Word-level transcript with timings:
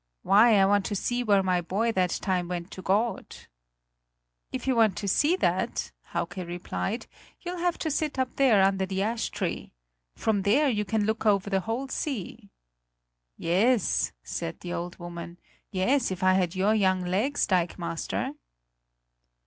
"Why, 0.23 0.57
I 0.59 0.65
want 0.65 0.83
to 0.85 0.95
see 0.95 1.21
where 1.23 1.43
my 1.43 1.61
boy 1.61 1.91
that 1.91 2.09
time 2.09 2.47
went 2.47 2.71
to 2.71 2.81
God!" 2.81 3.35
"If 4.51 4.65
you 4.65 4.75
want 4.75 4.97
to 4.97 5.07
see 5.07 5.35
that," 5.35 5.91
Hauke 6.05 6.37
replied, 6.37 7.05
"you'll 7.41 7.59
have 7.59 7.77
to 7.77 7.91
sit 7.91 8.17
up 8.17 8.35
there 8.37 8.63
under 8.63 8.87
the 8.87 9.03
ash 9.03 9.29
tree. 9.29 9.73
From 10.15 10.41
there 10.41 10.67
you 10.67 10.85
can 10.85 11.05
look 11.05 11.27
over 11.27 11.51
the 11.51 11.59
whole 11.59 11.87
sea." 11.89 12.49
"Yes," 13.37 14.11
said 14.23 14.61
the 14.61 14.73
old 14.73 14.97
woman; 14.97 15.37
"yes, 15.69 16.09
if 16.09 16.23
I 16.23 16.33
had 16.33 16.55
your 16.55 16.73
young 16.73 17.05
legs, 17.05 17.45
dikemaster." 17.45 18.33